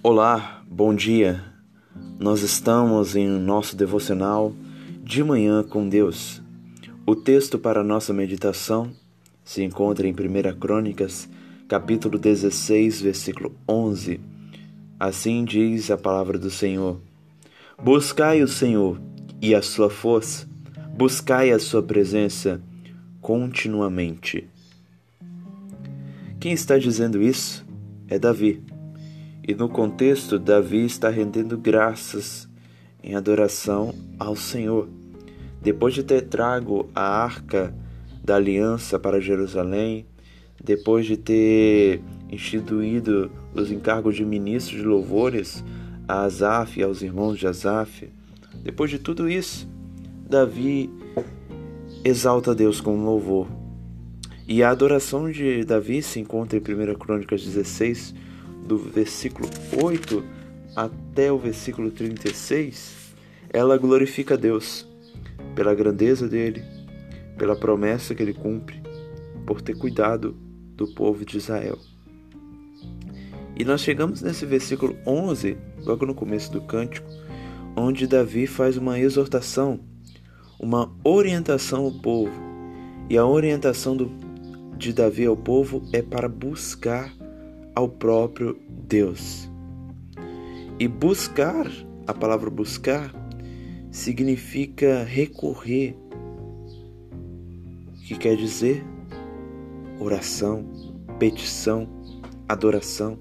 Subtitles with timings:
[0.00, 1.42] Olá, bom dia.
[2.20, 4.54] Nós estamos em nosso devocional
[5.02, 6.40] de manhã com Deus.
[7.04, 8.92] O texto para nossa meditação
[9.42, 11.28] se encontra em 1 Crônicas,
[11.66, 14.20] capítulo 16, versículo 11.
[15.00, 17.00] Assim diz a palavra do Senhor:
[17.82, 19.00] Buscai o Senhor
[19.42, 20.48] e a sua força,
[20.96, 22.62] buscai a sua presença
[23.20, 24.48] continuamente.
[26.38, 27.66] Quem está dizendo isso
[28.06, 28.77] é Davi.
[29.48, 32.46] E no contexto, Davi está rendendo graças
[33.02, 34.90] em adoração ao Senhor.
[35.62, 37.74] Depois de ter trago a arca
[38.22, 40.04] da aliança para Jerusalém,
[40.62, 45.64] depois de ter instituído os encargos de ministro de louvores
[46.06, 48.06] a Asaf e aos irmãos de Asaf,
[48.62, 49.66] depois de tudo isso,
[50.28, 50.90] Davi
[52.04, 53.48] exalta Deus com louvor.
[54.46, 58.14] E a adoração de Davi se encontra em 1 Crônicas 16,
[58.68, 59.48] do versículo
[59.82, 60.22] 8
[60.76, 63.14] até o versículo 36,
[63.50, 64.86] ela glorifica Deus
[65.54, 66.62] pela grandeza dele,
[67.38, 68.80] pela promessa que ele cumpre,
[69.46, 70.36] por ter cuidado
[70.76, 71.78] do povo de Israel.
[73.56, 77.08] E nós chegamos nesse versículo 11, logo no começo do cântico,
[77.74, 79.80] onde Davi faz uma exortação,
[80.60, 82.40] uma orientação ao povo.
[83.10, 84.12] E a orientação do,
[84.76, 87.17] de Davi ao povo é para buscar
[87.78, 89.48] ao próprio Deus.
[90.80, 91.64] E buscar,
[92.08, 93.14] a palavra buscar,
[93.92, 95.96] significa recorrer,
[98.04, 98.84] que quer dizer
[100.00, 100.64] oração,
[101.20, 101.88] petição,
[102.48, 103.16] adoração.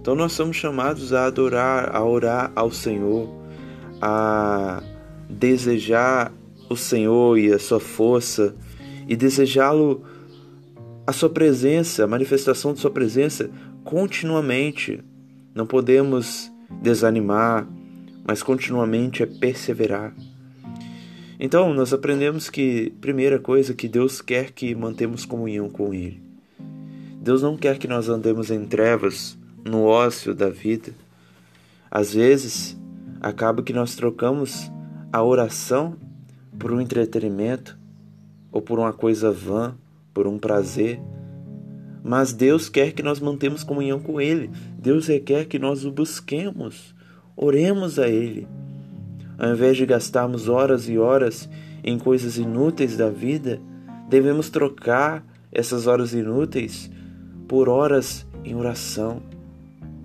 [0.00, 3.28] Então nós somos chamados a adorar, a orar ao Senhor,
[4.00, 4.80] a
[5.28, 6.32] desejar
[6.70, 8.54] o Senhor e a sua força
[9.08, 10.04] e desejá-lo
[11.08, 13.48] a sua presença, a manifestação de sua presença
[13.82, 15.02] continuamente.
[15.54, 17.66] Não podemos desanimar,
[18.26, 20.14] mas continuamente é perseverar.
[21.40, 26.22] Então, nós aprendemos que, primeira coisa, que Deus quer que mantemos comunhão com Ele.
[27.22, 30.92] Deus não quer que nós andemos em trevas, no ócio da vida.
[31.90, 32.78] Às vezes,
[33.18, 34.70] acaba que nós trocamos
[35.10, 35.96] a oração
[36.58, 37.78] por um entretenimento
[38.52, 39.74] ou por uma coisa vã
[40.18, 41.00] por um prazer.
[42.02, 44.50] Mas Deus quer que nós mantemos comunhão com Ele.
[44.76, 46.92] Deus requer que nós o busquemos,
[47.36, 48.48] oremos a Ele.
[49.38, 51.48] Ao invés de gastarmos horas e horas
[51.84, 53.60] em coisas inúteis da vida,
[54.08, 56.90] devemos trocar essas horas inúteis
[57.46, 59.22] por horas em oração,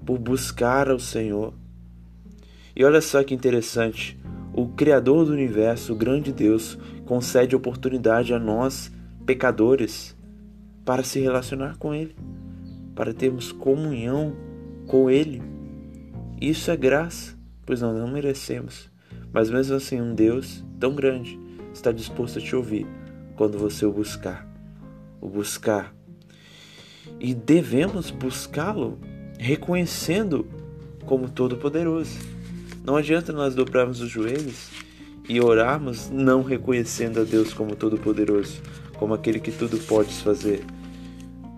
[0.05, 1.55] por buscar ao Senhor.
[2.75, 4.15] E olha só que interessante,
[4.53, 8.91] o Criador do universo, o grande Deus, concede oportunidade a nós
[9.25, 10.15] pecadores
[10.85, 12.15] para se relacionar com Ele,
[12.95, 14.35] para termos comunhão
[14.87, 15.41] com Ele.
[16.39, 18.91] Isso é graça, pois nós não merecemos.
[19.31, 21.39] Mas mesmo assim, um Deus tão grande
[21.73, 22.85] está disposto a te ouvir
[23.35, 24.47] quando você o buscar.
[25.19, 25.93] O buscar.
[27.19, 28.99] E devemos buscá-lo
[29.39, 30.45] reconhecendo
[31.05, 32.17] como Todo-Poderoso.
[32.83, 34.69] Não adianta nós dobrarmos os joelhos
[35.27, 38.61] e orarmos não reconhecendo a Deus como Todo-Poderoso,
[38.97, 40.63] como aquele que tudo pode fazer.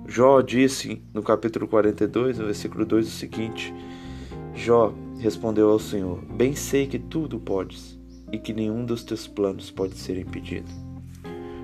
[0.07, 3.73] Jó disse no capítulo 42, no versículo 2, o seguinte:
[4.53, 7.99] Jó respondeu ao Senhor: Bem sei que tudo podes
[8.31, 10.69] e que nenhum dos teus planos pode ser impedido.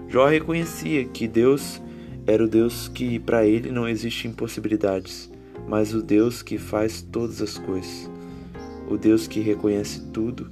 [0.08, 1.82] Jó reconhecia que Deus
[2.28, 5.32] era o Deus que para ele não existe impossibilidades,
[5.68, 8.10] mas o Deus que faz todas as coisas,
[8.90, 10.50] o Deus que reconhece tudo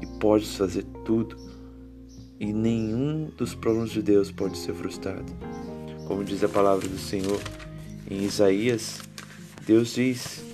[0.00, 1.36] e pode fazer tudo
[2.44, 5.24] e nenhum dos planos de Deus pode ser frustrado.
[6.06, 7.40] Como diz a palavra do Senhor
[8.10, 9.00] em Isaías,
[9.66, 10.44] Deus diz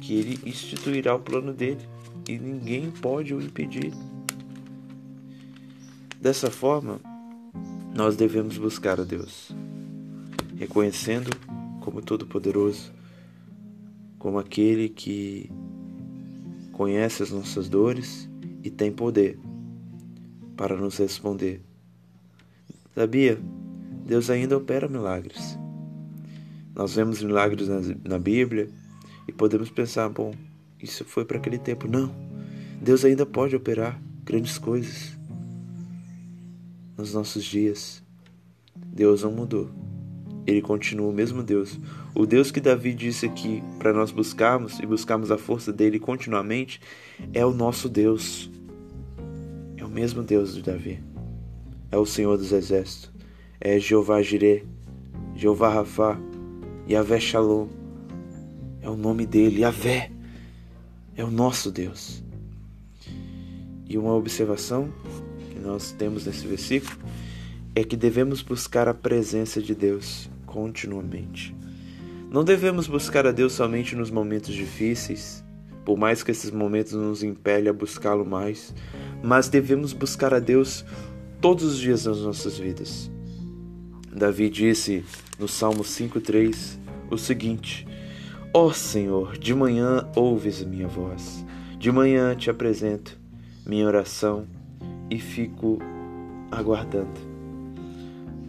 [0.00, 1.86] que ele instituirá o plano dele
[2.26, 3.92] e ninguém pode o impedir.
[6.18, 6.98] Dessa forma,
[7.94, 9.54] nós devemos buscar a Deus,
[10.56, 11.30] reconhecendo
[11.80, 12.90] como Todo-Poderoso,
[14.18, 15.50] como aquele que
[16.72, 18.26] conhece as nossas dores
[18.64, 19.38] e tem poder
[20.62, 21.60] para nos responder.
[22.94, 23.36] Sabia?
[24.06, 25.58] Deus ainda opera milagres.
[26.72, 28.70] Nós vemos milagres na, na Bíblia
[29.26, 30.32] e podemos pensar, bom,
[30.80, 31.88] isso foi para aquele tempo.
[31.88, 32.14] Não.
[32.80, 35.18] Deus ainda pode operar grandes coisas
[36.96, 38.00] nos nossos dias.
[38.76, 39.68] Deus não mudou.
[40.46, 41.76] Ele continua o mesmo Deus.
[42.14, 46.80] O Deus que Davi disse aqui para nós buscarmos e buscarmos a força dele continuamente
[47.34, 48.48] é o nosso Deus
[49.88, 51.02] mesmo Deus de Davi.
[51.90, 53.10] É o Senhor dos Exércitos.
[53.60, 54.64] É Jeová Jireh,
[55.36, 56.18] Jeová Rafá,
[56.88, 57.68] Yahvé Shalom.
[58.80, 60.10] é o nome dele, Yahvé,
[61.16, 62.22] é o nosso Deus.
[63.88, 64.92] E uma observação
[65.50, 66.98] que nós temos nesse versículo
[67.74, 71.54] é que devemos buscar a presença de Deus continuamente.
[72.30, 75.44] Não devemos buscar a Deus somente nos momentos difíceis,
[75.84, 78.74] por mais que esses momentos nos impelem a buscá-lo mais,
[79.22, 80.84] mas devemos buscar a Deus
[81.40, 83.10] todos os dias das nossas vidas.
[84.14, 85.04] Davi disse
[85.38, 86.78] no Salmo 5:3
[87.10, 87.86] o seguinte:
[88.52, 91.44] Ó oh Senhor, de manhã ouves a minha voz.
[91.78, 93.18] De manhã te apresento
[93.66, 94.46] minha oração
[95.10, 95.78] e fico
[96.50, 97.32] aguardando.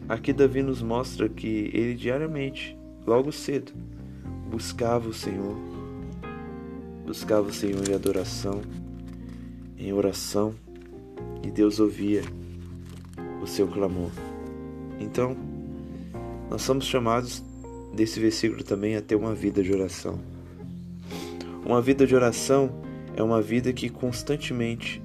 [0.07, 2.77] Aqui Davi nos mostra que ele diariamente
[3.07, 3.71] logo cedo,
[4.49, 5.55] buscava o Senhor,
[7.05, 8.61] buscava o Senhor em adoração,
[9.83, 10.55] em oração,
[11.43, 12.21] e Deus ouvia
[13.41, 14.09] o seu clamor.
[14.99, 15.35] Então,
[16.49, 17.43] nós somos chamados
[17.93, 20.19] desse versículo também a ter uma vida de oração.
[21.65, 22.71] Uma vida de oração
[23.15, 25.03] é uma vida que constantemente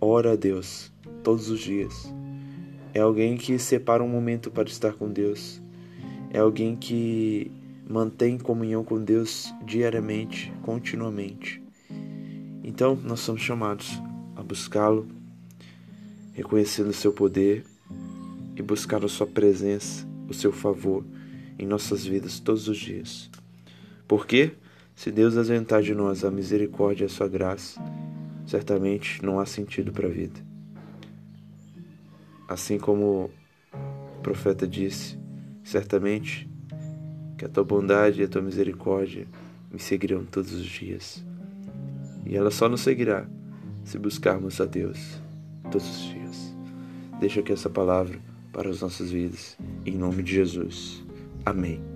[0.00, 0.92] ora a Deus,
[1.22, 2.14] todos os dias.
[2.94, 5.62] É alguém que separa um momento para estar com Deus
[6.32, 7.52] é alguém que
[7.86, 11.61] mantém comunhão com Deus diariamente, continuamente.
[12.62, 14.00] Então, nós somos chamados
[14.36, 15.06] a buscá-lo,
[16.32, 17.64] reconhecendo o seu poder
[18.56, 21.04] e buscar a sua presença, o seu favor
[21.58, 23.30] em nossas vidas todos os dias.
[24.06, 24.52] Porque,
[24.94, 27.80] se Deus ausentar de nós a misericórdia e a sua graça,
[28.46, 30.40] certamente não há sentido para a vida.
[32.48, 33.30] Assim como
[34.18, 35.20] o profeta disse,
[35.64, 36.50] Certamente
[37.38, 39.26] que a tua bondade e a tua misericórdia
[39.70, 41.24] me seguirão todos os dias.
[42.32, 43.26] E ela só nos seguirá
[43.84, 45.20] se buscarmos a Deus
[45.70, 46.56] todos os dias.
[47.20, 48.18] Deixa aqui essa palavra
[48.54, 51.04] para as nossas vidas, em nome de Jesus.
[51.44, 51.91] Amém.